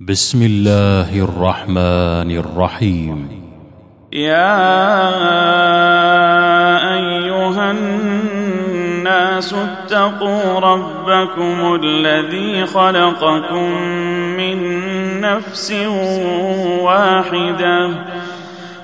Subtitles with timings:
[0.00, 3.28] بسم الله الرحمن الرحيم.
[4.12, 4.58] يا
[6.94, 13.72] أيها الناس اتقوا ربكم الذي خلقكم
[14.38, 14.58] من
[15.20, 15.72] نفس
[16.82, 17.90] واحدة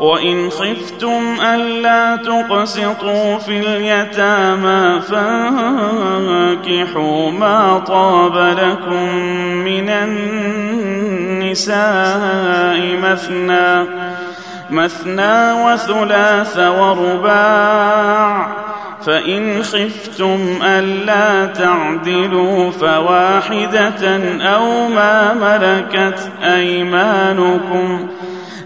[0.00, 6.50] وإن خفتم ألا تقسطوا في اليتامى فانكحوا
[7.30, 9.14] ما طاب لكم
[9.64, 11.68] من النساء
[13.02, 13.84] مثنى
[14.70, 18.48] مثنى وثلاث ورباع.
[19.06, 28.08] فإن خفتم ألا تعدلوا فواحدة أو ما ملكت أيمانكم.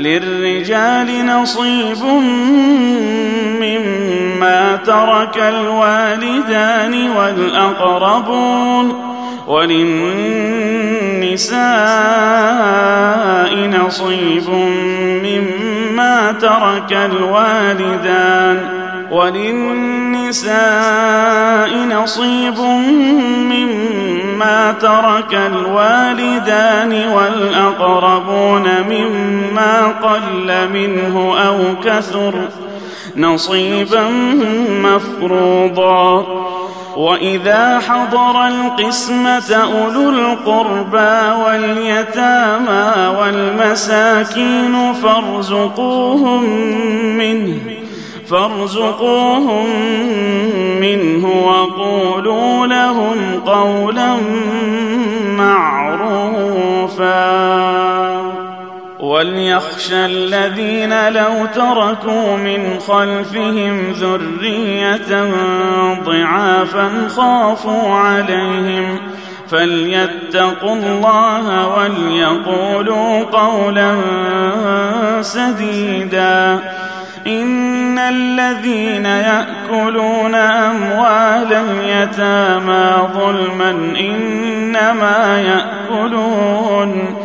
[0.00, 2.04] للرجال نصيب
[3.60, 9.10] مما ترك الوالدان والأقربون
[9.48, 9.90] وللنساء
[13.56, 14.48] نصيب
[15.24, 18.68] مما ترك الوالدان
[19.10, 20.50] وللنساء
[21.76, 23.99] نصيب مما
[24.80, 32.34] ترك الوالدان والأقربون مما قل منه أو كثر
[33.16, 34.08] نصيبا
[34.70, 36.26] مفروضا
[36.96, 46.44] واذا حضر القسمه اولو القربى واليتامى والمساكين فارزقوهم
[47.16, 47.79] منه
[48.30, 49.66] فارزقوهم
[50.80, 54.16] منه وقولوا لهم قولا
[55.36, 56.80] معروفا.
[59.00, 65.30] وليخشى الذين لو تركوا من خلفهم ذرية
[66.04, 68.98] ضعافا خافوا عليهم.
[69.50, 73.96] فليتقوا الله وليقولوا قولا
[75.22, 76.60] سديدا.
[77.26, 83.70] ان الذين ياكلون اموال اليتامى ظلما
[84.00, 87.16] انما ياكلون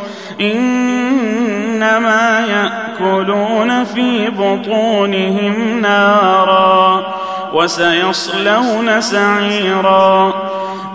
[0.42, 1.56] إن
[1.86, 7.06] انما ياكلون في بطونهم نارا
[7.53, 10.33] وسيصلون سعيرا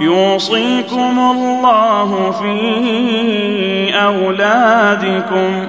[0.00, 5.68] يوصيكم الله في اولادكم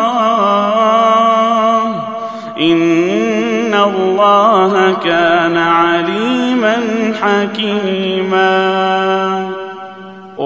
[2.61, 6.77] إن الله كان عليما
[7.21, 8.51] حكيما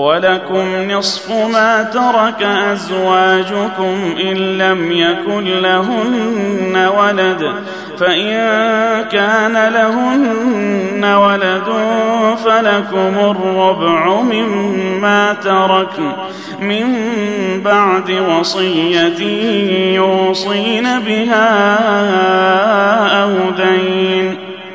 [0.05, 7.51] ولكم نصف ما ترك أزواجكم إن لم يكن لهن ولد.
[7.99, 8.35] فإن
[9.11, 11.63] كان لهن ولد
[12.45, 16.11] فلكم الربع مما تركن.
[16.59, 16.85] من
[17.65, 19.19] بعد وصية
[19.95, 21.75] يوصين بها
[23.23, 24.44] أو دين.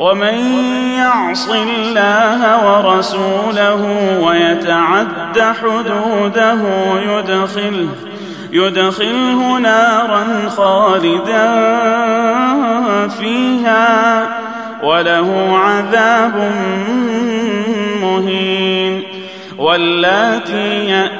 [0.00, 0.34] ومن
[0.96, 3.82] يعص الله ورسوله
[4.22, 6.58] ويتعد حدوده
[7.02, 7.88] يدخله
[8.52, 11.48] يدخله نارا خالدا
[13.08, 14.28] فيها
[14.82, 16.52] وله عذاب
[18.02, 19.02] مهين
[19.58, 21.10] واللاتي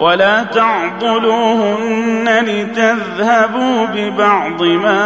[0.00, 5.00] ولا تعضلوهن لتذهبوا ببعض ما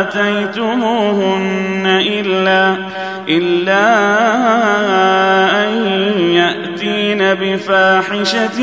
[0.00, 2.76] آتيتموهن إلا
[3.28, 3.86] إلا
[5.64, 5.72] أن
[6.20, 8.60] يأتين بفاحشة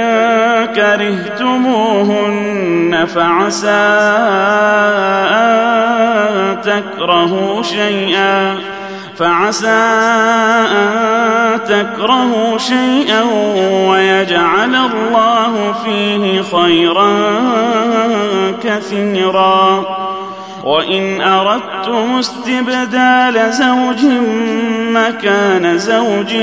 [0.76, 2.55] كرهتموهن
[3.06, 3.70] فعسى
[5.32, 8.56] أن تكرهوا شيئا
[9.18, 9.68] فعسى
[10.72, 13.22] أن تكرهوا شيئا
[13.90, 17.14] ويجعل الله فيه خيرا
[18.64, 19.86] كثيرا.
[20.66, 24.06] وإن أردتم استبدال زوج
[24.90, 26.36] مكان زوج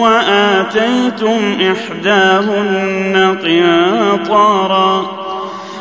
[0.00, 5.20] وآتيتم إحداهن قنطارا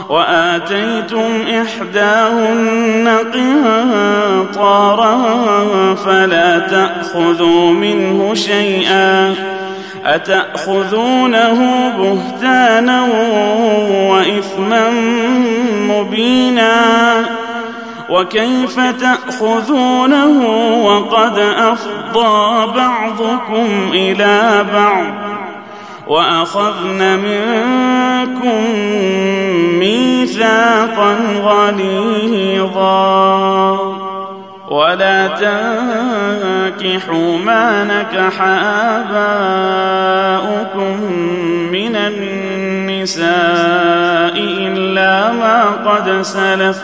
[0.09, 5.15] وآتيتم إحداهن قنطارا
[5.95, 9.35] فلا تأخذوا منه شيئا
[10.05, 13.01] أتأخذونه بهتانا
[14.09, 14.89] وإثما
[15.87, 16.75] مبينا
[18.09, 20.47] وكيف تأخذونه
[20.85, 25.38] وقد أفضى بعضكم إلى بعض
[26.09, 28.63] وأخذن منكم
[29.79, 32.99] ميثاقا غليظا.
[34.69, 35.27] ولا
[36.77, 38.41] تنكحوا ما نكح
[39.01, 40.95] آباؤكم
[41.71, 43.29] من النساء
[44.37, 46.83] إلا ما قد سلف.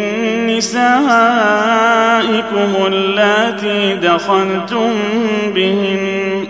[0.48, 1.02] نسائكم
[2.88, 4.94] اللاتي دخلتم
[5.56, 6.41] بهن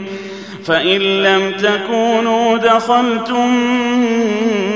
[0.71, 3.51] فإن لم تكونوا دخلتم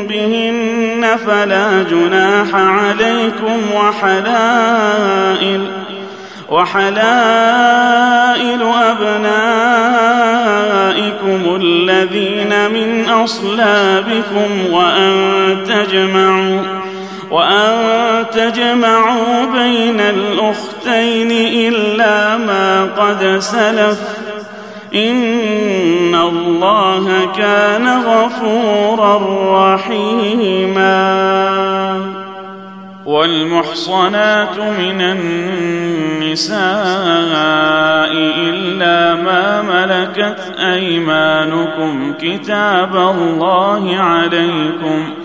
[0.10, 5.62] بهن فلا جناح عليكم وحلائل
[6.50, 7.86] وحلائل
[8.92, 9.56] أبنائكم
[11.62, 16.62] الذين من أصلابكم وأن تجمعوا
[17.32, 24.25] وأن تجمعوا بين الأختين إلا ما قد سلف
[24.96, 29.20] إن الله كان غفورا
[29.74, 30.96] رحيما
[33.06, 36.56] والمحصنات من النساء
[38.38, 45.25] إلا ما ملكت أيمانكم كتاب الله عليكم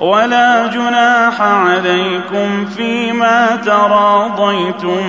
[0.00, 5.02] ولا جناح عليكم فيما تراضيتم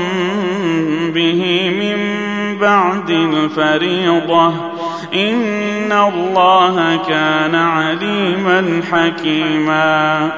[1.14, 2.00] به من
[2.60, 4.48] بعد الفريضة.
[5.14, 10.32] إن الله كان عليما حكيما.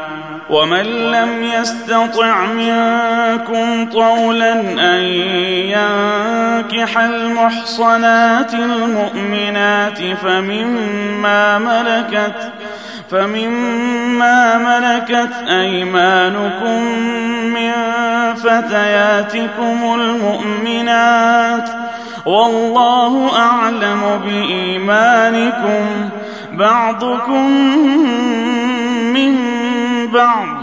[0.52, 4.54] ومن لم يستطع منكم طولا
[4.96, 5.02] أن
[5.72, 12.52] ينكح المحصنات المؤمنات فمما ملكت
[13.12, 16.84] فمما ملكت أيمانكم
[17.54, 17.72] من
[18.36, 21.70] فتياتكم المؤمنات
[22.26, 26.10] والله أعلم بإيمانكم
[26.54, 27.52] بعضكم
[29.14, 29.38] من
[30.14, 30.58] بعض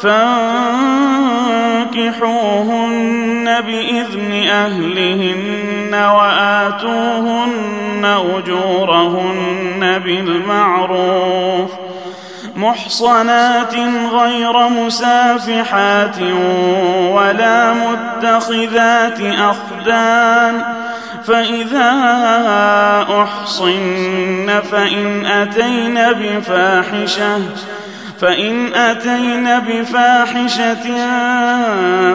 [0.00, 0.40] فانكحوهن
[3.60, 11.87] بإذن أهلهن وآتوهن أجورهن بالمعروف ۖ
[12.58, 13.74] محصنات
[14.12, 16.20] غير مسافحات
[17.12, 20.62] ولا متخذات أخدان
[21.24, 21.92] فإذا
[23.22, 27.40] أحصن فإن أتين بفاحشة
[28.20, 31.06] فإن أتين بفاحشة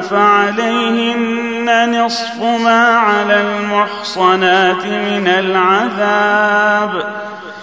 [0.02, 7.04] فعليهن نصف ما على المحصنات من العذاب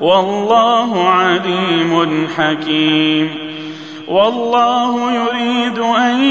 [0.00, 3.48] والله عليم حكيم.
[4.08, 6.24] والله يريد أن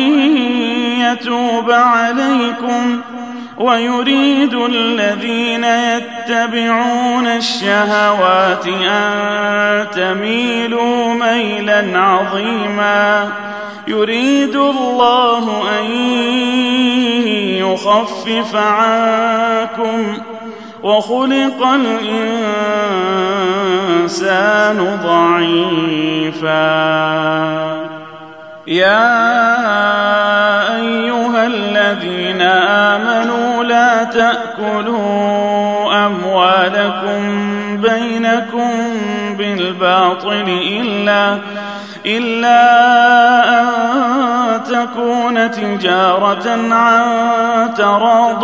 [1.00, 3.02] يتوب عليكم
[3.58, 13.32] ويريد الذين يتبعون الشهوات أن تميلوا ميلا عظيما.
[13.88, 15.92] يريد الله أن
[17.58, 20.18] يخفف عنكم
[20.84, 21.68] وخلق
[23.98, 26.58] الإنسان ضعيفا.
[28.68, 29.28] يا
[30.76, 35.28] أيها الذين آمنوا لا تأكلوا
[36.06, 38.70] أموالكم بينكم
[39.38, 41.38] بالباطل إلا
[42.06, 42.60] إلا
[43.60, 43.68] أن
[44.64, 47.04] تكون تجارة عن
[47.78, 48.44] تراض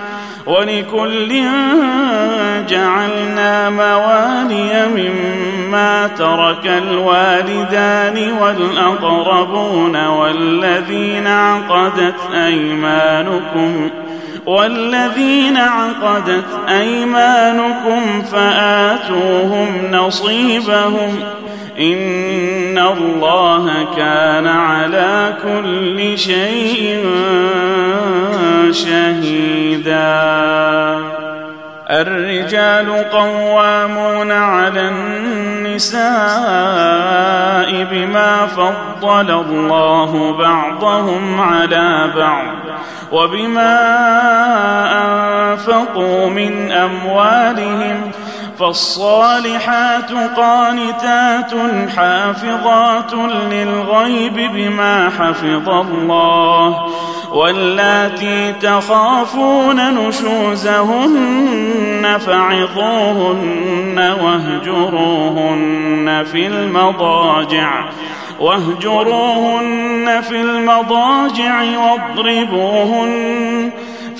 [0.45, 1.43] ولكل
[2.69, 13.89] جعلنا موالي مما ترك الوالدان والأقربون والذين عقدت أيمانكم
[14.45, 21.19] والذين عقدت أيمانكم فآتوهم نصيبهم
[21.79, 27.05] إن الله كان على كل شيء
[28.71, 30.41] شهيداً.
[31.91, 36.01] الرجال قوامون على النساء
[37.91, 42.55] بما فضل الله بعضهم على بعض
[43.11, 43.77] وبما
[45.03, 48.11] انفقوا من اموالهم
[48.61, 51.51] فالصالحات قانتات
[51.97, 53.13] حافظات
[53.51, 56.85] للغيب بما حفظ الله
[57.33, 67.85] واللاتي تخافون نشوزهن فعظوهن واهجروهن في المضاجع
[68.39, 73.71] واهجروهن في المضاجع واضربوهن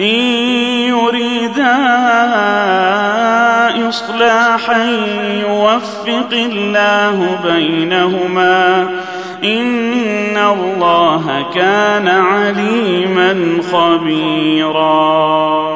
[0.00, 0.14] إن
[0.88, 1.76] يريدا
[3.88, 4.84] إصلاحا
[5.48, 8.88] يوفق الله بينهما.
[9.44, 15.75] إن الله كان عليما خبيرا.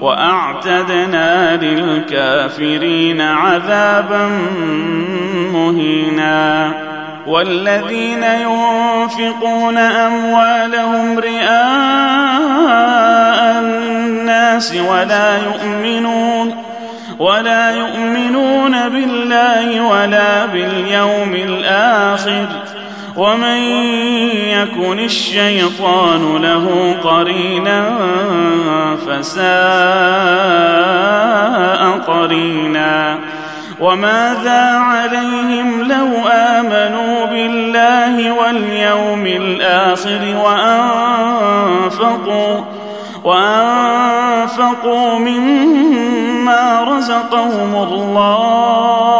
[0.00, 4.28] وأعتدنا للكافرين عذابا
[5.52, 6.72] مهينا.
[7.26, 12.50] والذين ينفقون أموالهم رئاء
[13.58, 16.64] الناس ولا يؤمنون
[17.18, 22.46] ولا يؤمنون بالله ولا باليوم الآخر.
[23.16, 23.58] ومن
[24.48, 27.90] يكن الشيطان له قرينا
[29.06, 29.50] فساء
[32.06, 33.18] قرينا
[33.80, 42.20] وماذا عليهم لو آمنوا بالله واليوم الآخر وأنفقوا
[43.24, 49.19] وأنفقوا مما رزقهم الله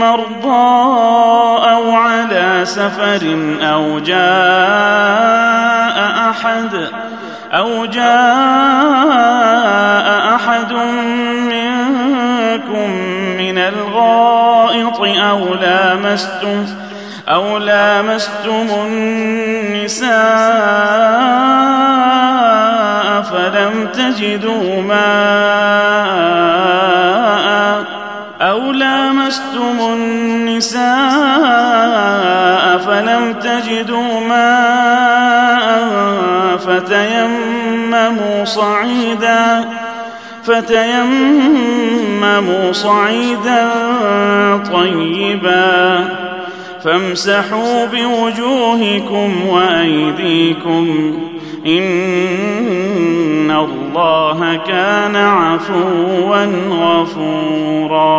[0.00, 0.78] مرضى
[1.70, 4.18] أو على سفر أو جاء
[6.30, 6.88] أحد
[7.52, 9.47] أو جاء
[15.16, 16.66] أو لامستم
[17.28, 20.08] أو لامستم النساء
[23.22, 26.18] فلم تجدوا ماء
[28.40, 30.78] أو لامستم النساء
[32.78, 35.78] فلم تجدوا ماء
[36.56, 39.64] فتيمموا صعيدا
[40.44, 41.87] فتيمموا
[42.72, 43.68] صعيدا
[44.72, 46.04] طيبا.
[46.84, 51.14] فامسحوا بوجوهكم وأيديكم.
[51.66, 58.18] إن الله كان عفوا غفورا.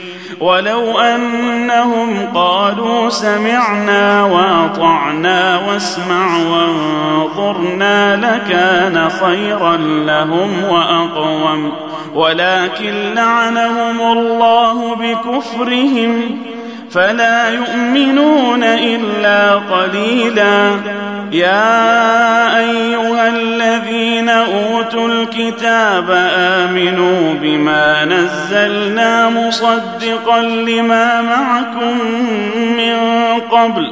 [0.39, 11.71] ولو أنهم قالوا سمعنا وأطعنا واسمع وانظرنا لكان خيرا لهم وأقوم.
[12.15, 16.37] ولكن لعنهم الله بكفرهم.
[16.93, 20.71] فلا يؤمنون إلا قليلا.
[21.31, 31.97] يا أيها الذين أوتوا الكتاب آمنوا بما نزلنا مصدقا لما معكم
[32.77, 32.95] من
[33.51, 33.91] قبل.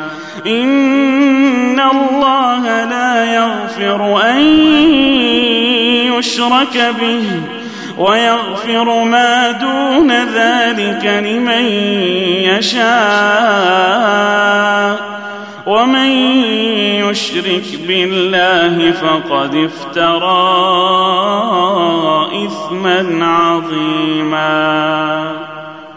[0.47, 4.41] إن الله لا يغفر أن
[6.17, 7.25] يشرك به
[7.97, 11.65] ويغفر ما دون ذلك لمن
[12.49, 13.91] يشاء.
[15.65, 16.11] ومن
[17.09, 20.47] يشرك بالله فقد افترى
[22.45, 24.71] إثما عظيما.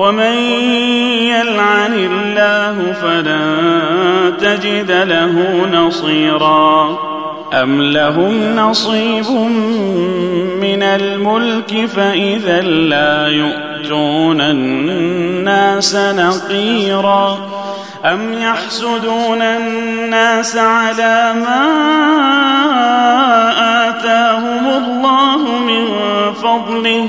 [0.00, 0.34] ومن
[1.28, 6.98] يلعن الله فلن تجد له نصيرا.
[7.52, 9.30] ام لهم نصيب
[10.60, 17.38] من الملك فاذا لا يؤتون الناس نقيرا.
[18.04, 21.66] ام يحسدون الناس على ما
[23.88, 25.84] اتاهم الله من
[26.32, 27.08] فضله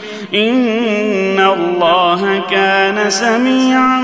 [0.33, 4.03] ان الله كان سميعا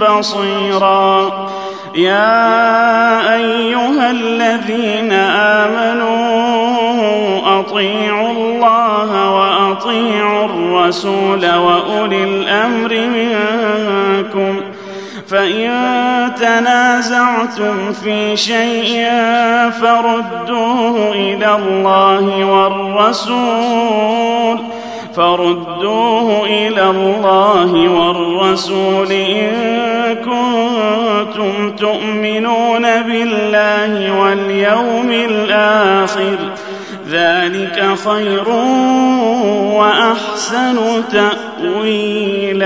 [0.00, 1.48] بصيرا.
[1.94, 6.24] يا ايها الذين امنوا
[7.60, 14.60] اطيعوا الله واطيعوا الرسول واولي الامر منكم
[15.28, 19.10] فان تنازعتم في شيء
[19.80, 23.44] فردوه إلى الله والرسول
[25.16, 29.52] فردوه إلى الله والرسول إن
[30.14, 36.36] كنتم تؤمنون بالله واليوم الآخر
[37.10, 38.48] ذلك خير
[39.78, 40.76] وأحسن
[41.12, 42.64] تأويلا.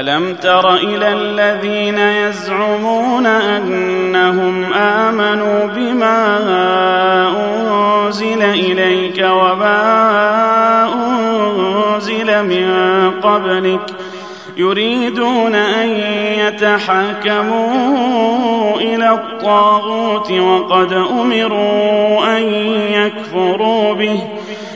[0.00, 6.38] ألم تر إلى الذين يزعمون أنهم آمنوا بما
[7.36, 9.78] أنزل إليك وما
[10.94, 13.90] أنزل من قبلك
[14.56, 15.88] يريدون أن
[16.38, 17.74] يتحاكموا
[18.76, 22.42] إلى الطاغوت وقد أمروا أن
[22.92, 24.20] يكفروا به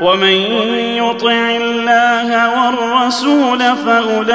[0.00, 0.36] ومن
[0.96, 2.28] يطع الله
[2.64, 4.30] والرسول فأولئك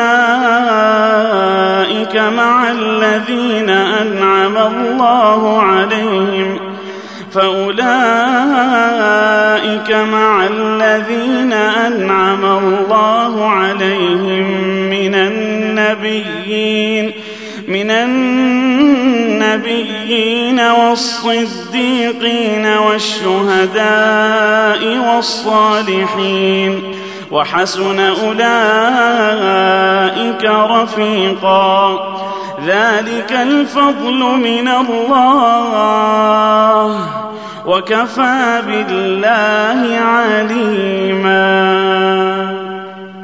[2.17, 6.59] مع الذين أنعم الله عليهم.
[7.33, 7.85] فأولئك
[9.91, 11.53] مع الذين
[20.15, 23.37] النبيين والصديقين والشهداء
[24.97, 26.95] والصالحين
[27.31, 28.45] وحسن أولئك
[30.45, 32.15] رفيقا.
[32.65, 35.79] ذلك الفضل من الله.
[37.65, 41.45] وكفى بالله عليما.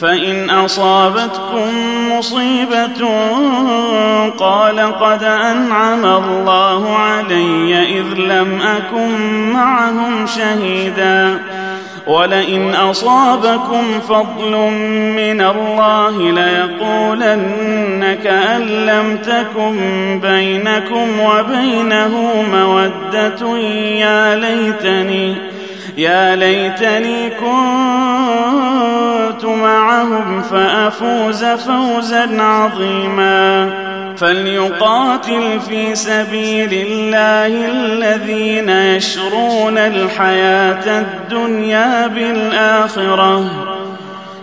[0.00, 1.68] فإن أصابتكم
[2.12, 3.08] مصيبة
[4.38, 9.18] قال قد أنعم الله علي إذ لم أكن
[9.52, 11.40] معهم شهيدا.
[12.06, 14.50] ولئن أصابكم فضل
[15.16, 19.76] من الله ليقولن كان لم تكن
[20.22, 23.58] بينكم وبينه مودة
[23.98, 25.59] يا ليتني
[25.96, 27.44] يا ليتني كنت
[29.44, 33.70] معهم فأفوز فوزا عظيما.
[34.16, 43.44] فليقاتل في سبيل الله الذين يشرون الحياة الدنيا بالآخرة.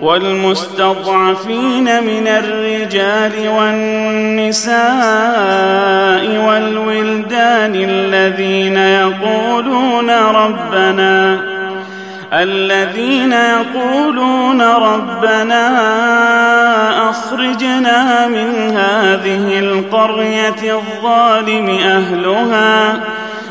[0.00, 4.78] والمستضعفين من الرجال والنساء
[6.46, 11.40] والولدان الذين يقولون ربنا
[12.32, 15.68] الذين يقولون ربنا
[17.10, 23.00] أخرجنا من هذه القرية الظالم أهلها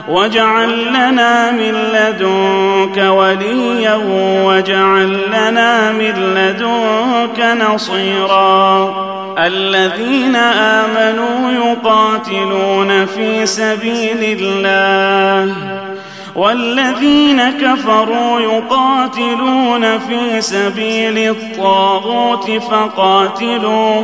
[0.07, 3.95] واجعل لنا من لدنك وليا
[4.43, 15.55] واجعل لنا من لدنك نصيرا الذين امنوا يقاتلون في سبيل الله
[16.35, 24.03] والذين كفروا يقاتلون في سبيل الطاغوت فقاتلوا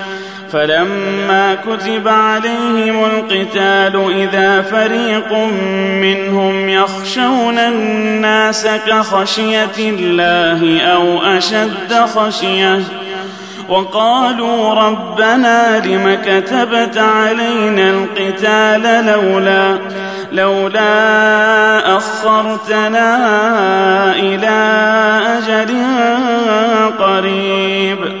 [0.51, 5.33] فلما كتب عليهم القتال إذا فريق
[6.01, 12.79] منهم يخشون الناس كخشية الله أو أشد خشية
[13.69, 19.77] وقالوا ربنا لم كتبت علينا القتال لولا
[20.31, 23.15] لولا أخرتنا
[24.15, 24.49] إلى
[25.37, 25.77] أجل
[26.99, 28.20] قريب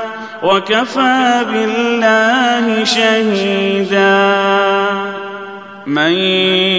[0.43, 4.41] وكفى بالله شهيدا.
[5.85, 6.11] من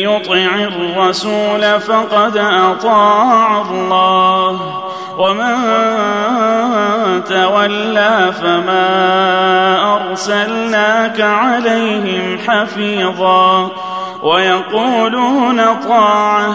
[0.02, 4.82] يطع الرسول فقد أطاع الله
[5.18, 5.54] ومن
[7.24, 8.88] تولى فما
[9.96, 13.70] أرسلناك عليهم حفيظا.
[14.22, 16.54] ويقولون طاعة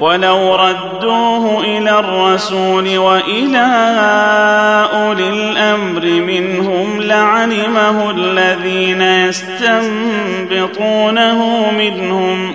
[0.00, 3.66] ولو ردوه إلى الرسول وإلى
[4.92, 10.10] أولي الأمر منهم لعلمه الذين يستنبطونه
[11.78, 12.54] منهم.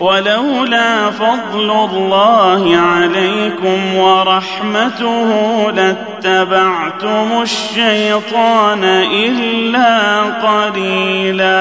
[0.00, 8.84] ولولا فضل الله عليكم ورحمته لاتبعتم الشيطان
[9.14, 11.52] إلا قليلا.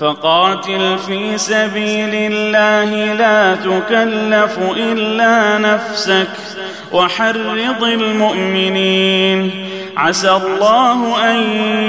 [0.00, 6.28] فقاتل في سبيل الله لا تكلف إلا نفسك
[6.92, 9.66] وحرض المؤمنين.
[9.96, 11.36] عسى الله أن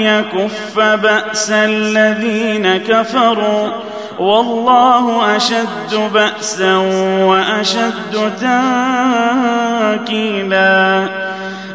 [0.02, 3.68] يكف بأس الذين كفروا.
[4.18, 6.76] والله أشد بأسا
[7.24, 8.32] وأشد
[10.06, 11.08] تاكيلا.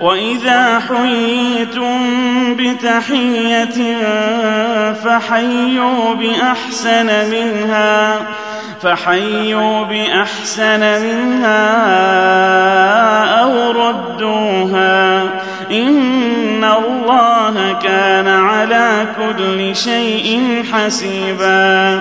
[0.00, 2.00] وإذا حييتم
[2.56, 3.96] بتحية
[4.92, 8.16] فحيوا بأحسن منها
[8.82, 11.64] فحيوا بأحسن منها
[13.40, 15.22] أو ردوها.
[15.70, 22.00] إن الله كان على كل شيء حسيبا.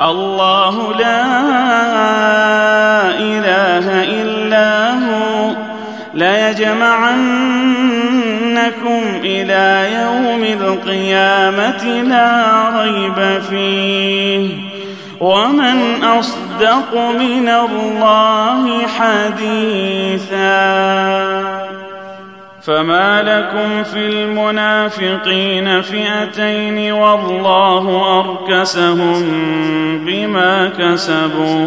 [0.00, 1.30] الله لا
[3.18, 5.71] إله إلا هو.
[6.14, 7.22] ليجمعنكم
[9.24, 14.72] إلى يوم القيامه لا ريب فيه
[15.20, 20.42] ومن اصدق من الله حديثا
[22.62, 29.22] فما لكم في المنافقين فئتين والله اركسهم
[30.06, 31.66] بما كسبوا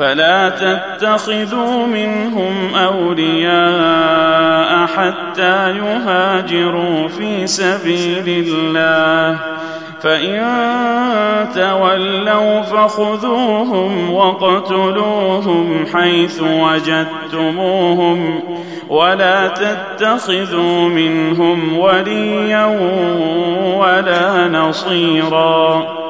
[0.00, 3.60] فلا تتخذوا منهم أولياء
[4.86, 9.38] حتى يهاجروا في سبيل الله.
[10.02, 10.40] فإن
[11.54, 18.40] تولوا فخذوهم واقتلوهم حيث وجدتموهم
[18.88, 22.64] ولا تتخذوا منهم وليا
[23.76, 26.09] ولا نصيرا.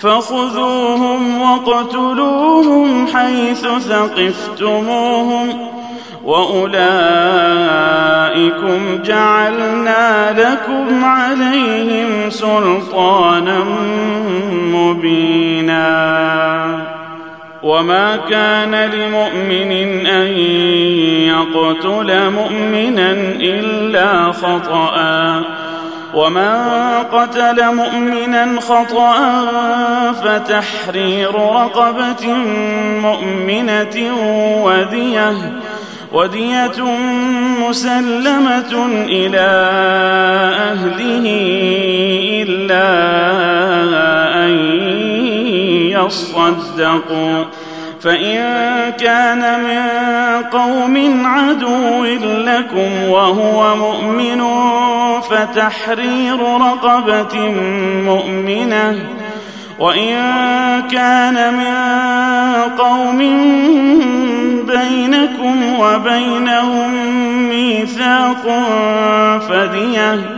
[0.00, 5.48] فخذوهم واقتلوهم حيث ثقفتموهم
[6.24, 6.78] وأولئكم
[9.04, 13.64] جعلنا لكم عليهم سلطانا
[14.72, 15.88] مبينا.
[17.62, 20.26] وما كان لمؤمن أن
[21.28, 25.57] يقتل مؤمنا إلا خطأ.
[26.14, 26.54] ومن
[27.12, 29.14] قتل مؤمنا خطأ
[30.12, 32.26] فتحرير رقبة
[33.02, 34.14] مؤمنة
[34.64, 35.60] وديه
[36.12, 36.84] ودية
[37.68, 39.48] مسلمة إلى
[40.58, 41.24] أهله
[42.42, 42.88] إلا
[44.44, 44.50] أن
[45.90, 47.44] يصدقوا
[48.02, 48.36] فإن
[48.92, 49.88] كان من
[50.42, 54.42] قوم عدو لكم وهو مؤمن
[55.20, 57.38] فتحرير رقبة
[58.04, 58.98] مؤمنة.
[59.78, 60.14] وإن
[60.90, 61.74] كان من
[62.78, 63.18] قوم
[64.66, 66.92] بينكم وبينهم
[67.48, 68.44] ميثاق
[69.48, 70.37] فدية.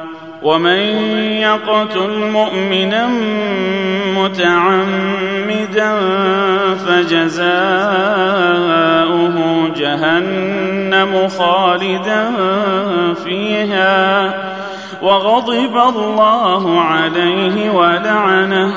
[0.41, 0.79] ومن
[1.41, 3.07] يقتل مؤمنا
[4.17, 5.91] متعمدا
[6.85, 7.41] فجزاؤه
[9.77, 12.31] جهنم خالدا
[13.25, 14.33] فيها
[15.01, 18.73] وغضب الله عليه ولعنه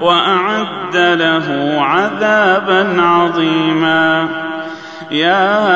[0.00, 4.28] وأعد له عذابا عظيما.
[5.10, 5.66] يا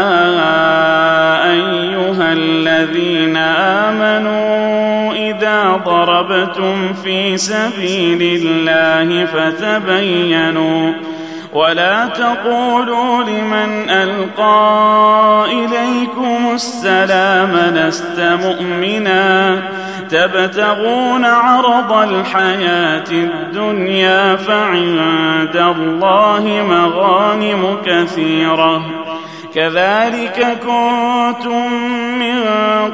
[1.51, 4.90] أيها الذين آمنوا
[5.29, 10.93] اذا ضربتم في سبيل الله فتبينوا
[11.53, 19.63] ولا تقولوا لمن ألقى إليكم السلام لست مؤمنا
[20.11, 28.83] تبتغون عرض الحياة الدنيا فعند الله مغانم كثيرة
[29.55, 31.73] كذلك كنتم
[32.19, 32.45] من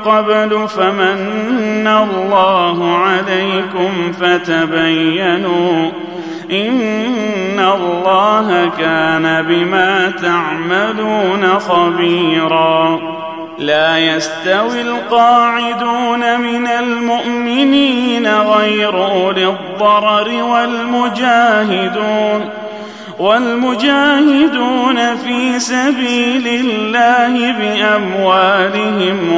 [0.04, 5.90] قبل فمن الله عليكم فتبينوا
[6.50, 13.00] إن الله كان بما تعملون خبيرا.
[13.58, 22.40] لا يستوي القاعدون من المؤمنين غير أولي الضرر والمجاهدون.
[23.18, 29.32] والمجاهدون في سبيل الله بأموالهم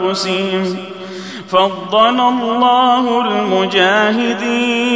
[0.00, 0.76] وأنفسهم.
[1.50, 4.86] فضل الله المجاهدين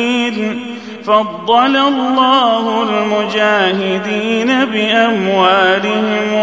[1.06, 6.34] فضل الله المجاهدين بأموالهم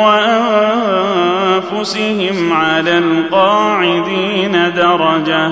[1.72, 5.51] وأنفسهم على القاعدين درجة.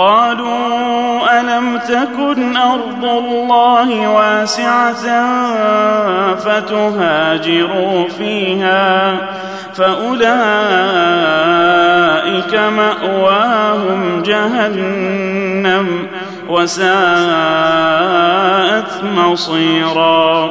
[0.00, 5.04] قالوا ألم تكن أرض الله واسعة
[6.34, 9.16] فتهاجروا فيها
[9.74, 10.20] فأولئك
[12.54, 16.06] مأواهم جهنم
[16.48, 16.90] وساءت
[19.16, 20.50] مصيرا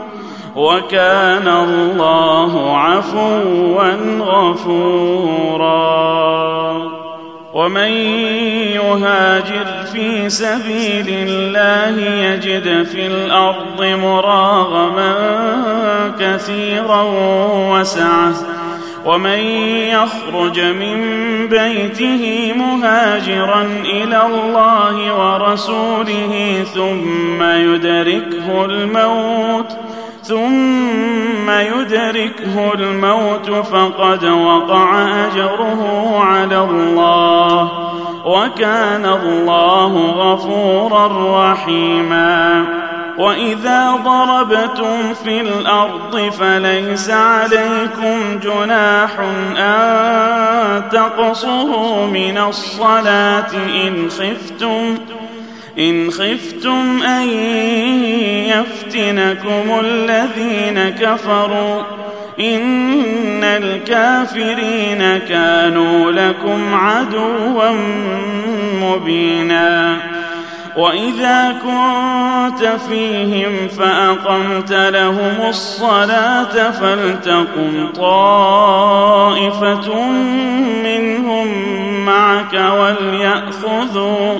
[0.61, 5.71] وكان الله عفوا غفورا.
[7.53, 7.91] ومن
[8.77, 15.15] يهاجر في سبيل الله يجد في الأرض مراغما
[16.19, 17.01] كثيرا
[17.71, 18.33] وسعة.
[19.05, 19.39] ومن
[19.89, 20.97] يخرج من
[21.47, 29.90] بيته مهاجرا إلى الله ورسوله ثم يدركه الموت
[30.31, 37.71] ثم يدركه الموت فقد وقع أجره على الله
[38.25, 41.07] وكان الله غفورا
[41.51, 42.65] رحيما.
[43.17, 49.09] وإذا ضربتم في الأرض فليس عليكم جناح
[49.57, 53.53] أن تقصروا من الصلاة
[53.87, 54.97] إن خفتم
[55.81, 57.29] إن خفتم أن
[58.49, 61.81] يفتنكم الذين كفروا
[62.39, 67.71] إن الكافرين كانوا لكم عدوا
[68.81, 69.97] مبينا
[70.77, 79.31] وإذا كنت فيهم فأقمت لهم الصلاة فلتقم طائفة
[80.83, 81.47] منهم
[82.05, 84.39] معك وليأخذوا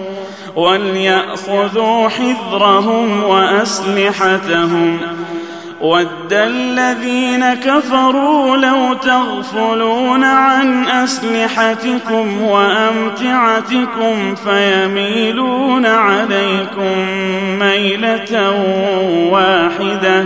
[0.55, 4.99] وليأخذوا حذرهم وأسلحتهم
[5.81, 17.07] ود الذين كفروا لو تغفلون عن أسلحتكم وأمتعتكم فيميلون عليكم
[17.59, 18.51] ميلة
[19.31, 20.25] واحدة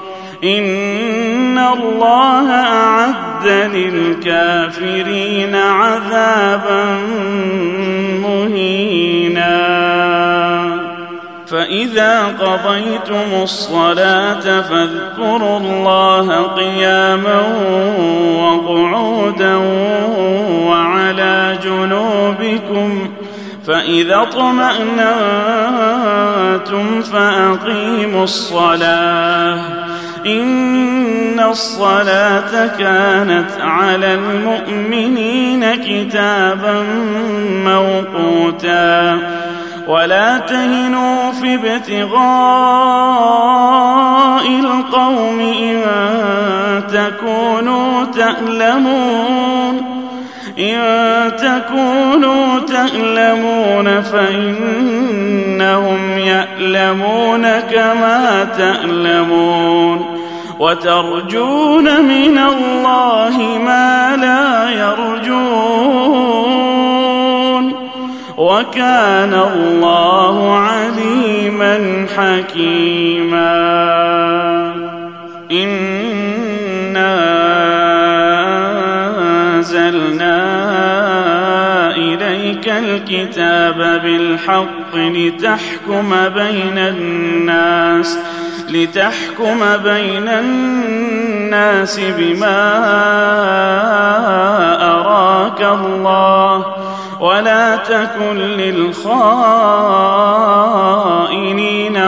[0.43, 6.97] إن الله أعد للكافرين عذابا
[8.21, 9.81] مهينا
[11.47, 17.41] فإذا قضيتم الصلاة فاذكروا الله قياما
[18.37, 19.55] وقعودا
[20.65, 23.09] وعلى جنوبكم
[23.67, 25.01] فإذا اطمأنتم
[27.01, 29.81] فأقيموا الصلاة
[30.25, 36.83] إن الصلاة كانت على المؤمنين كتابا
[37.65, 39.17] موقوتا.
[39.87, 42.21] ولا تهنوا في ابتغاء
[44.47, 45.81] القوم إن
[46.93, 49.81] تكونوا تألمون.
[50.59, 50.81] إن
[51.37, 60.10] تكونوا تألمون فإنهم يألمون كما تألمون.
[60.61, 65.41] وترجون من الله ما لا يرجون
[68.37, 73.51] وكان الله عليما حكيما
[75.51, 76.01] إِنَّا
[81.97, 88.17] إليك الكتاب بالحق لتحكم بين الناس
[88.71, 92.71] لتحكم بين الناس بما
[94.81, 96.65] أراك الله
[97.19, 98.93] ولا تكن للخائنين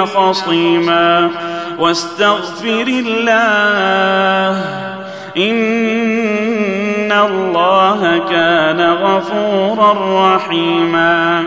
[0.06, 1.30] خصيما
[1.80, 4.66] واستغفر الله
[5.38, 9.94] إن الله كان غفورا
[10.36, 11.44] رحيما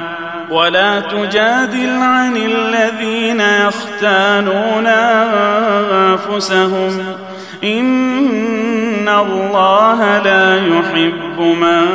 [0.51, 4.86] ولا تجادل عن الذين يختانون
[5.86, 7.05] أنفسهم.
[7.64, 11.86] إن الله لا يحب من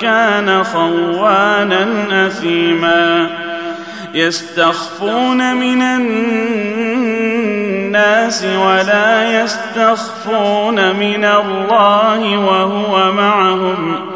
[0.00, 1.86] كان خوانا
[2.26, 3.30] أثيما.
[4.14, 6.04] يستخفون من الناس
[8.44, 14.15] ولا يستخفون من الله وهو معهم.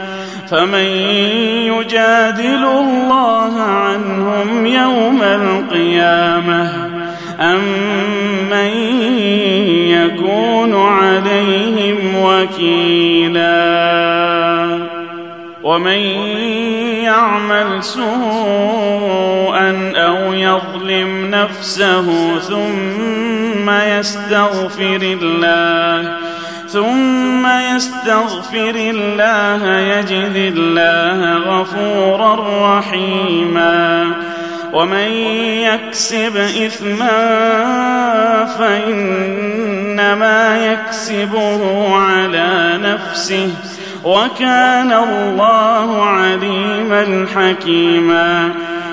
[0.51, 0.85] فمن
[1.71, 6.89] يجادل الله عنهم يوم القيامة
[7.39, 7.59] أم
[8.51, 8.71] من
[9.87, 13.51] يكون عليهم وكيلا
[15.63, 15.99] ومن
[17.03, 18.11] يعمل سوءا
[19.95, 26.30] أو يظلم نفسه ثم يستغفر الله
[26.73, 32.33] ثم يستغفر الله يجد الله غفورا
[32.77, 34.05] رحيما.
[34.73, 35.11] ومن
[35.67, 37.19] يكسب إثما
[38.59, 40.41] فإنما
[40.71, 43.49] يكسبه على نفسه
[44.03, 48.51] وكان الله عليما حكيما.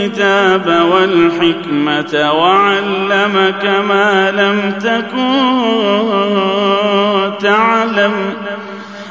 [0.00, 5.40] الكتاب والحكمة وعلمك ما لم تكن
[7.42, 8.12] تعلم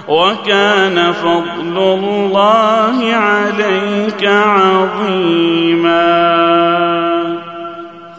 [0.08, 5.90] وكان فضل الله عليك عظيما.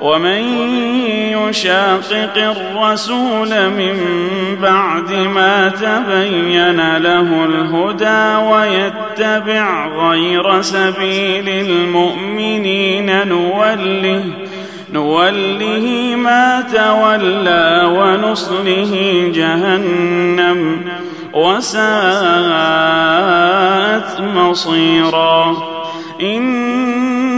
[0.00, 0.42] ومن
[1.48, 3.96] يشاقق الرسول من
[4.62, 14.24] بعد ما تبين له الهدى ويتبع غير سبيل المؤمنين نوله
[14.92, 18.92] نوله ما تولى ونصله
[19.34, 20.84] جهنم
[21.32, 21.80] وساءت
[24.20, 25.56] مصيرا.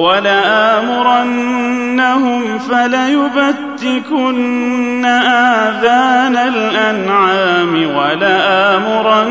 [0.00, 1.60] ولآمرنهم
[2.58, 4.24] فليبتكن
[5.04, 9.30] آذان الأنعام ولآمرنهم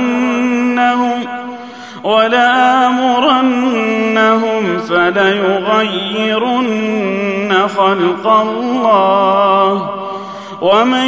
[2.03, 3.29] ولآمرنهم
[4.89, 6.29] فليغيرن
[7.77, 9.89] خلق الله
[10.61, 11.07] ومن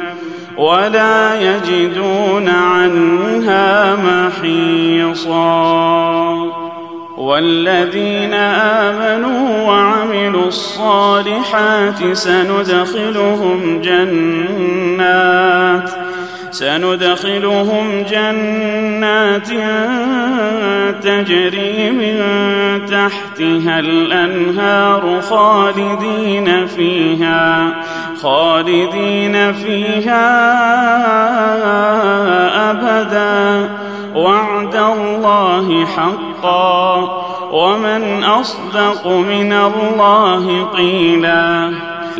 [0.61, 5.41] ولا يجدون عنها محيصا.
[7.17, 15.91] والذين آمنوا وعملوا الصالحات سندخلهم جنات
[16.51, 19.47] سندخلهم جنات
[21.03, 22.21] تجري من
[22.85, 27.73] تحتها الأنهار خالدين فيها
[28.21, 30.51] خالدين فيها
[32.71, 33.69] أبدا.
[34.15, 36.95] وعد الله حقا.
[37.51, 41.71] ومن أصدق من الله قيلا.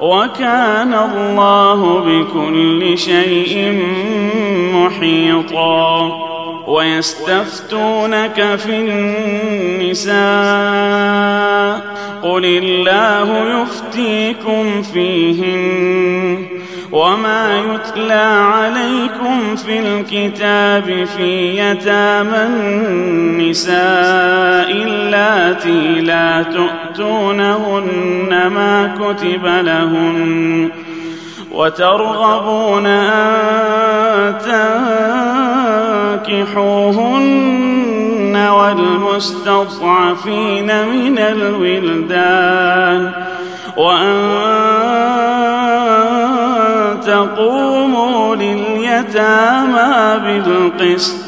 [0.00, 3.82] وكان الله بكل شيء
[4.74, 6.10] محيطا.
[6.66, 10.16] ويستفتونك في النساء.
[12.22, 16.45] قل الله يفتيكم فيهن.
[16.96, 23.76] وما يتلى عليكم في الكتاب في يتامى النساء
[24.70, 30.70] اللاتي لا تؤتونهن ما كتب لهن
[31.52, 34.38] وترغبون ان
[36.28, 37.56] تنكحوهن
[38.36, 39.86] والمستضعفين
[40.88, 43.12] من الولدان
[43.76, 45.55] وأن
[47.06, 51.26] تقوموا لليتامى بالقسط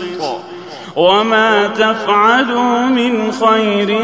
[0.96, 3.98] وما تفعلوا من خير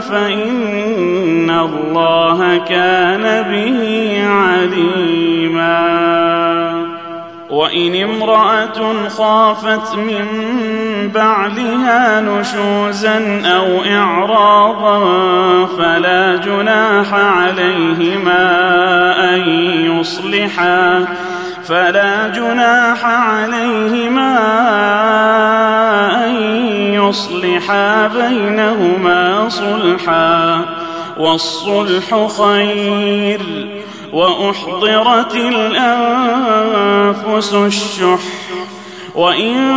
[0.00, 3.80] فإن الله كان به
[4.26, 5.78] عليما
[7.50, 10.26] وإن امرأة خافت من
[11.14, 14.98] بعلها نشوزا أو إعراضا
[15.66, 18.44] فلا جناح عليهما
[19.34, 19.40] أن
[19.98, 21.04] يصلحا.
[21.64, 24.38] فلا جناح عليهما
[26.26, 26.36] أن
[26.94, 30.60] يصلحا بينهما صلحا.
[31.18, 33.40] والصلح خير.
[34.12, 38.20] وأحضرت الأنفس الشح.
[39.14, 39.74] وإن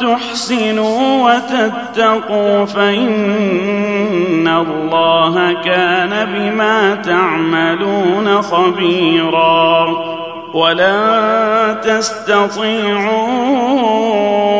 [0.00, 10.14] تحسنوا وتتقوا فإن الله كان بما تعملون خبيراً.
[10.54, 13.38] ولن تستطيعوا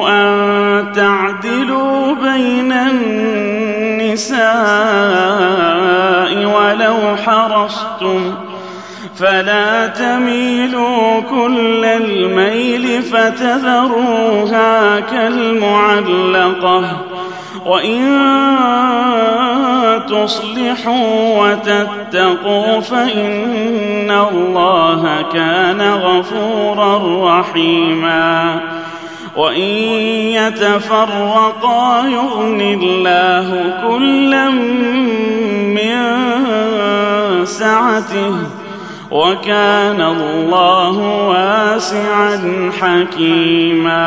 [0.08, 4.44] أن تعدلوا بين النساء
[6.44, 8.33] ولو حرصتم
[9.24, 16.82] فلا تميلوا كل الميل فتذروها كالمعلقة
[17.66, 18.20] وإن
[20.08, 26.98] تصلحوا وتتقوا فإن الله كان غفورا
[27.40, 28.60] رحيما
[29.36, 29.62] وإن
[30.36, 34.50] يتفرقا يغن الله كلا
[35.70, 36.04] من
[37.44, 38.63] سعته
[39.14, 40.98] وكان الله
[41.28, 44.04] واسعا حكيما.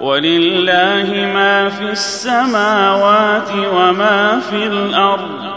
[0.00, 5.48] ولله ما في السماوات وما في الأرض.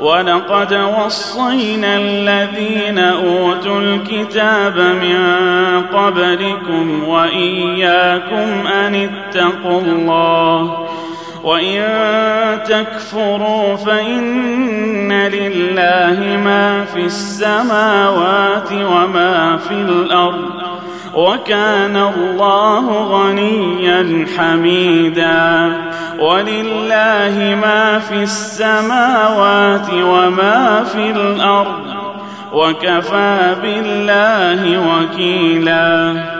[0.00, 5.18] ولقد وصينا الذين أوتوا الكتاب من
[5.92, 10.89] قبلكم وإياكم أن اتقوا الله.
[11.44, 11.82] وإن
[12.68, 20.50] تكفروا فإن لله ما في السماوات وما في الأرض
[21.14, 25.72] وكان الله غنيا حميدا
[26.18, 31.82] ولله ما في السماوات وما في الأرض
[32.52, 36.39] وكفى بالله وكيلا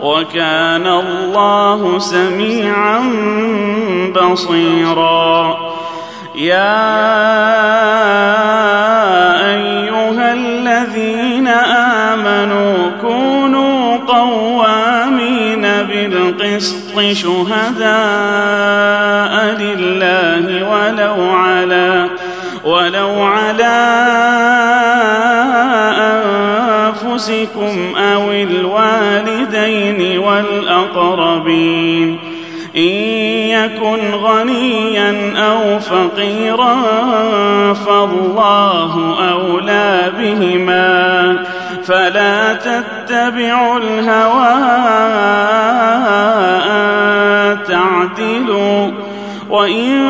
[0.00, 3.00] وكان الله سميعا
[4.16, 5.56] بصيرا.
[6.34, 6.86] يا
[9.54, 17.86] أيها الذين آمنوا كونوا قوامين بالقسط شهداء
[19.58, 22.08] لله ولو على
[22.64, 23.76] ولو على
[27.16, 27.95] أنفسكم
[33.66, 36.74] يكن غنيا أو فقيرا
[37.72, 41.36] فالله أولى بهما
[41.84, 44.54] فلا تتبعوا الهوى
[46.70, 48.90] أن تعدلوا
[49.50, 50.06] وإن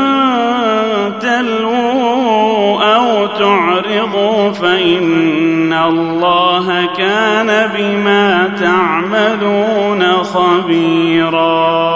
[1.21, 11.96] تلووا أو تعرضوا فإن الله كان بما تعملون خبيرا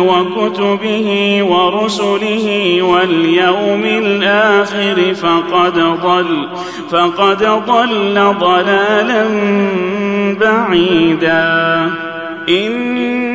[0.00, 6.48] وكتبه ورسله واليوم الآخر فقد ضل
[6.90, 9.24] فقد ضل ضلالا
[10.40, 11.90] بعيدا.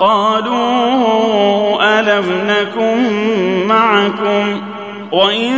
[0.00, 3.08] قالوا ألم نكن
[3.66, 4.60] معكم
[5.12, 5.52] وإن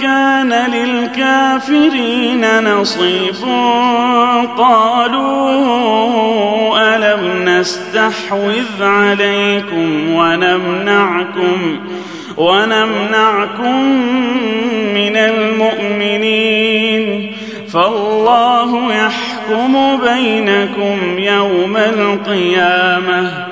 [0.00, 3.34] كان للكافرين نصيب
[4.58, 5.92] قالوا
[6.96, 11.80] ألم نستحوذ عليكم ونمنعكم
[12.36, 13.82] ونمنعكم
[14.94, 16.62] من المؤمنين
[17.72, 23.51] فالله يحكم بينكم يوم القيامة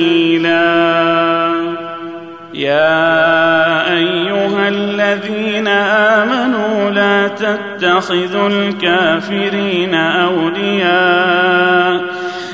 [7.27, 11.51] تتخذوا الكافرين أولياء.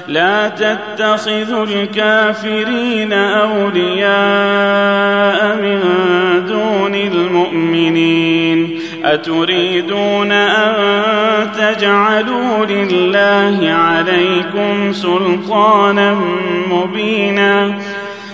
[0.07, 4.11] لا تتخذوا الكافرين أولياء
[5.56, 5.80] من
[6.48, 8.80] دون المؤمنين.
[9.03, 10.73] أتريدون أن
[11.52, 16.18] تجعلوا لله عليكم سلطانا
[16.72, 17.73] مبينا.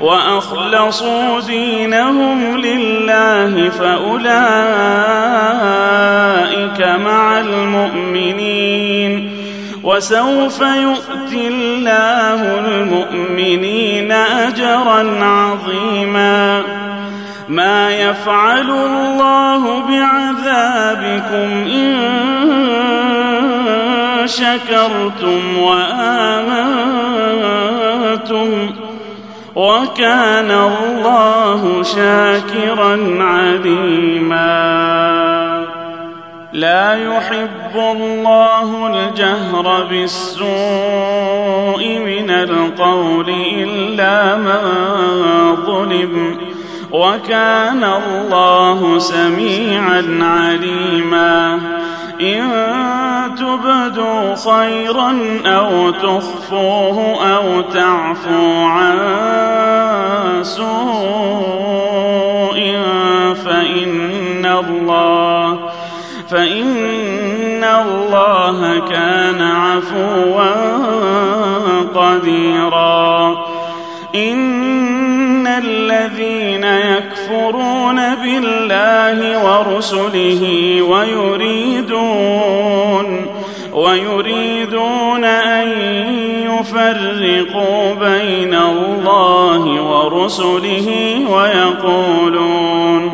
[0.00, 4.24] وأخلصوا دينهم لله فأولئك
[7.04, 9.30] مع المؤمنين.
[9.82, 16.62] وسوف يؤتي الله المؤمنين اجرا عظيما.
[17.48, 21.94] ما يفعل الله بعذابكم إن
[24.26, 26.44] شكرتم وآمنتم
[29.56, 34.44] وكان الله شاكرا عليما.
[36.52, 40.48] لا يحب الله الجهر بالسوء
[41.98, 44.60] من القول إلا من
[45.66, 46.38] ظلم.
[46.90, 51.58] وكان الله سميعا عليما.
[52.20, 52.50] إن
[53.38, 58.98] تبدوا خيرا أو تخفوه أو تعفو عن
[60.42, 60.64] سوء
[63.44, 65.58] فإن الله
[66.30, 70.54] فإن الله كان عفوا
[71.94, 73.44] قديرا.
[74.14, 77.83] إن الذين يكفرون
[78.40, 80.42] بالله ورسله
[80.82, 82.26] ويريدون
[83.72, 85.68] ويريدون أن
[86.42, 90.88] يفرقوا بين الله ورسله
[91.30, 93.12] ويقولون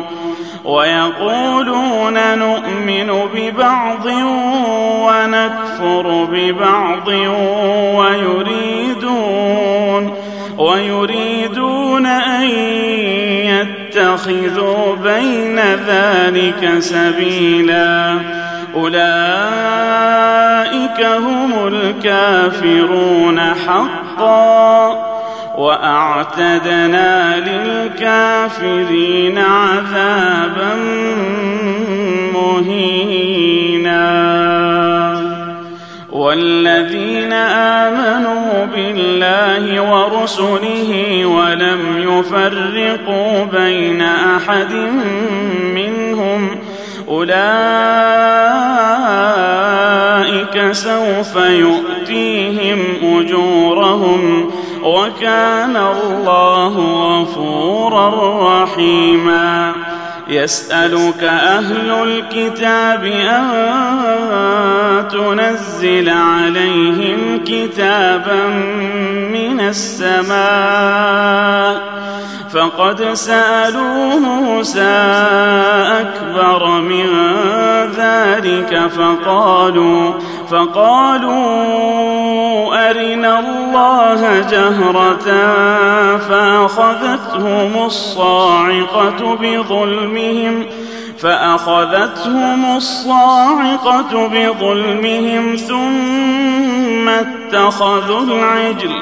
[0.65, 4.05] ويقولون نؤمن ببعض
[5.05, 7.07] ونكفر ببعض
[7.97, 9.41] ويريدون
[10.57, 11.40] ويريدون
[14.11, 18.17] يتخذوا بين ذلك سبيلا.
[18.75, 19.01] أولئك
[21.05, 25.11] هم الكافرون حقا.
[25.57, 30.75] وأعتدنا للكافرين عذابا
[32.33, 33.91] مهينا.
[36.11, 44.73] والذين آمنوا بالله ورسله ولم يفرقوا بين أحد
[45.75, 46.49] منهم
[47.07, 47.41] أولئك
[50.71, 54.51] سوف يؤتيهم أجورهم
[54.83, 56.75] وكان الله
[57.21, 59.73] غفورا رحيما
[60.31, 63.47] يسألك أهل الكتاب أن
[65.11, 68.47] تنزل عليهم كتابا
[69.31, 70.41] من السماء
[72.53, 74.97] فقد سألوا موسى
[76.01, 77.07] أكبر من
[77.97, 80.13] ذلك فقالوا
[80.49, 81.31] فقالوا
[82.89, 85.27] أرنا الله جهرة
[86.17, 90.65] فأخذتهم الصاعقة بظلمهم
[91.19, 99.01] فأخذتهم الصاعقة بظلمهم ثم اتخذوا العجل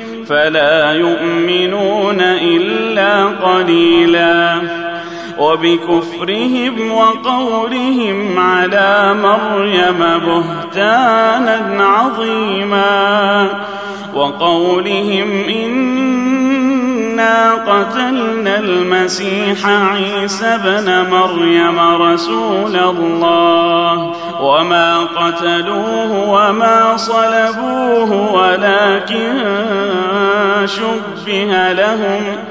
[0.31, 4.61] فلا يؤمنون إلا قليلا.
[5.39, 13.47] وبكفرهم وقولهم على مريم بهتانا عظيما.
[14.15, 15.43] وقولهم
[17.21, 24.13] انا قتلنا المسيح عيسى ابن مريم رسول الله.
[24.41, 29.33] وما قتلوه وما صلبوه ولكن
[30.65, 32.50] شبه لهم.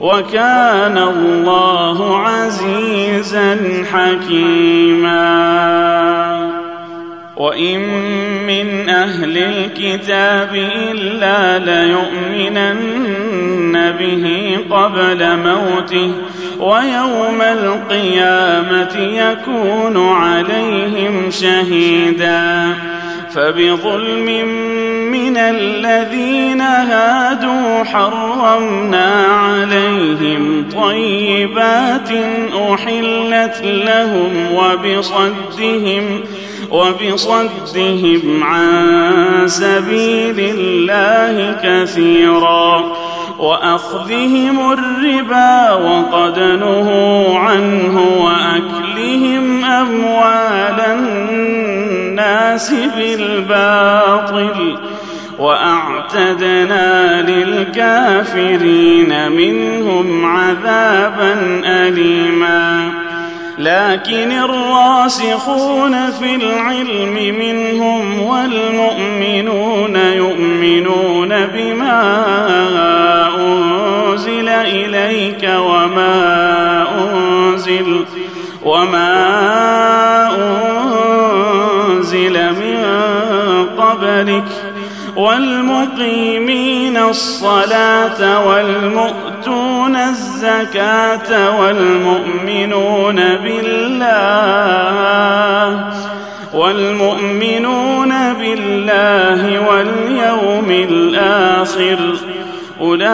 [0.00, 3.58] وكان الله عزيزا
[3.92, 5.16] حكيما.
[7.36, 7.80] وإن
[8.46, 12.96] من أهل الكتاب إلا ليؤمنن
[13.98, 16.10] به قبل موته
[16.60, 22.74] ويوم القيامة يكون عليهم شهيدا.
[23.36, 24.48] فبظلم
[25.12, 32.08] من الذين هادوا حرمنا عليهم طيبات
[32.72, 36.20] أحلت لهم وبصدهم
[36.70, 42.96] وبصدهم عن سبيل الله كثيرا.
[43.38, 51.05] وأخذهم الربا وقد نهوا عنه وأكلهم أموال
[52.56, 54.78] الناس بالباطل
[55.38, 62.90] وأعتدنا للكافرين منهم عذابا اليما.
[63.58, 72.24] لكن الراسخون في العلم منهم والمؤمنون يؤمنون بما
[73.36, 78.04] أنزل إليك وما أنزل
[78.64, 79.26] وما
[80.00, 80.05] انزل
[85.16, 93.96] والمقيمين الصلاة والمؤتون الزكاة والمؤمنون بالله
[96.54, 101.98] والمؤمنون بالله واليوم الآخر
[102.80, 103.06] أولئك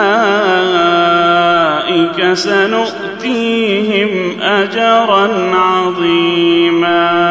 [2.33, 4.09] سنؤتيهم
[4.41, 7.23] أجرا عظيما.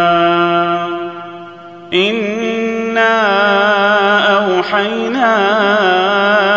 [1.93, 2.32] أوحينا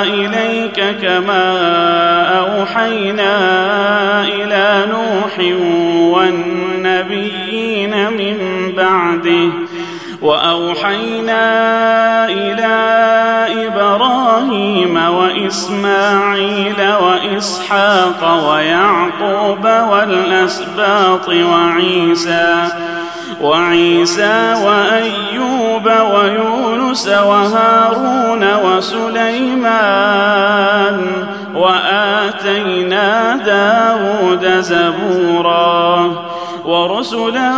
[0.04, 1.46] إليك كما
[2.40, 3.34] أوحينا
[4.28, 5.40] إلى نوح
[6.16, 8.38] والنبيين من
[8.78, 9.50] بعده
[10.22, 11.46] وأوحينا
[12.30, 12.76] إلى
[13.68, 22.68] إبراهيم وإسماعيل وإسحاق ويعقوب والأسباط وعيسى
[23.46, 30.16] وعيسى وأيوب ويونس وهارون وسليمان
[31.56, 36.12] وآتينا داود زبورا
[36.66, 37.52] ورسلا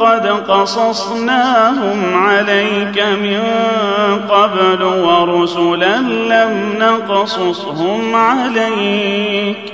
[0.00, 3.42] قد قصصناهم عليك من
[4.30, 9.73] قبل ورسلا لم نقصصهم عليك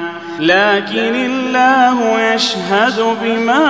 [0.41, 3.65] لكن الله يشهد بما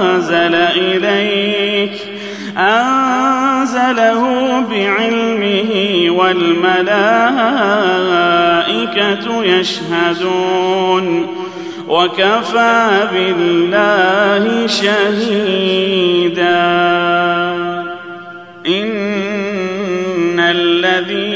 [0.00, 1.92] أنزل إليك.
[2.58, 4.22] أنزله
[4.70, 5.70] بعلمه
[6.10, 6.86] والملائكة
[9.44, 11.26] يشهدون.
[11.88, 15.85] وكفى بالله شهيدا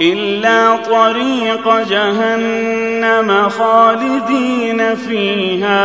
[0.00, 5.80] إلا طريق جهنم خالدين فيها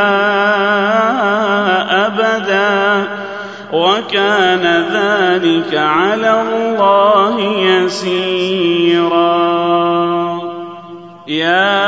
[2.07, 3.07] أبدا.
[3.73, 9.29] وكان ذلك على الله يسيرا.
[11.27, 11.79] يا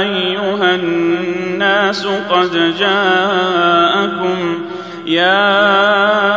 [0.00, 4.58] أيها الناس قد جاءكم
[5.06, 6.27] يا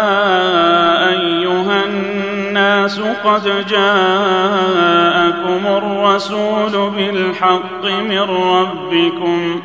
[2.81, 9.61] الناس قد جاءكم الرسول بالحق من ربكم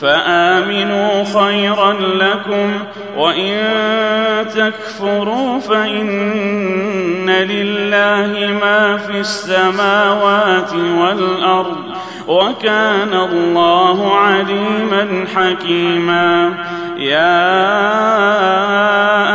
[0.00, 2.72] فآمنوا خيرا لكم
[3.16, 3.58] وإن
[4.56, 11.76] تكفروا فإن لله ما في السماوات والأرض
[12.28, 16.54] وكان الله عليما حكيما.
[16.98, 17.48] يا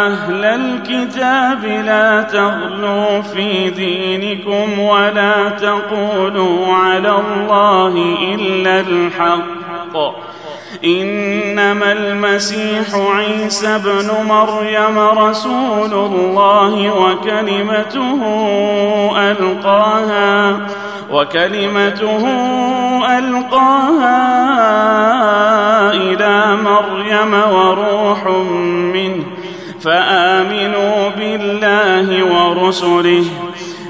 [0.07, 10.32] أهل الكتاب لا تغلوا في دينكم ولا تقولوا على الله إلا الحق.
[10.83, 18.21] إنما المسيح عيسى ابن مريم رسول الله وكلمته
[19.17, 20.59] ألقاها
[21.11, 22.27] وكلمته
[23.17, 24.23] ألقاها
[25.93, 28.27] إلى مريم وروح
[28.93, 29.23] منه
[29.81, 33.25] فآمنوا بالله ورسله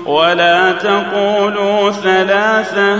[0.06, 3.00] ولا تقولوا ثلاثة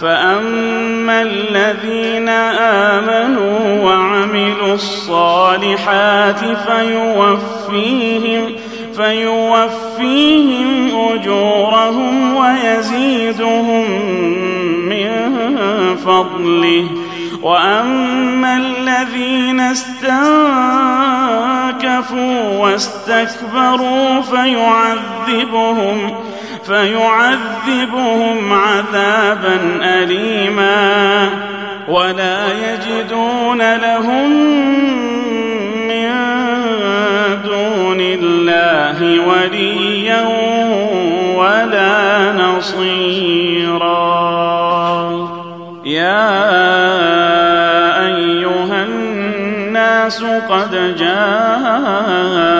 [0.00, 2.28] فاما الذين
[2.98, 8.52] امنوا وعملوا الصالحات فيوفيهم
[8.96, 13.84] فيوفيهم اجورهم ويزيدهم
[14.88, 15.10] من
[15.96, 16.86] فضله
[17.42, 20.18] واما الذين استنكفوا
[22.58, 26.14] واستكبروا فيعذبهم
[26.70, 31.28] فيعذبهم عذابا اليما
[31.88, 34.30] ولا يجدون لهم
[35.88, 36.10] من
[37.44, 40.22] دون الله وليا
[41.36, 43.90] ولا نصيرا.
[45.84, 46.30] يا
[48.06, 52.59] أيها الناس قد جاءكم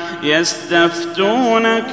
[0.23, 1.83] يستفتونك.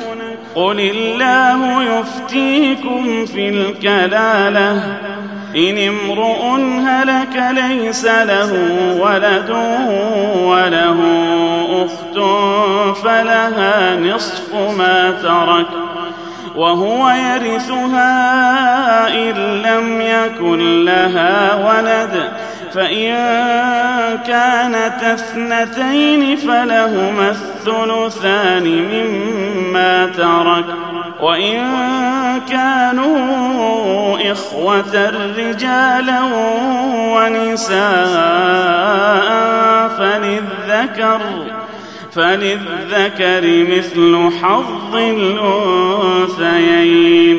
[0.55, 4.83] قل الله يفتيكم في الكلالة.
[5.57, 6.45] إن امرؤ
[6.87, 8.53] هلك ليس له
[9.01, 9.51] ولد
[10.45, 10.99] وله
[11.85, 12.19] أخت
[13.05, 15.67] فلها نصف ما ترك.
[16.57, 18.09] وهو يرثها
[19.09, 22.31] إن لم يكن لها ولد.
[22.75, 23.15] فإن
[24.27, 30.65] كانت اثنتين فلهما الثلثان مما ترك.
[31.21, 31.61] وإن
[32.51, 36.23] كانوا إخوة رجالا
[37.15, 37.79] ونساء
[39.99, 41.21] فللذكر
[42.15, 43.45] فللذكر
[43.77, 44.97] مثل حظ
[46.35, 47.39] الأنثيين.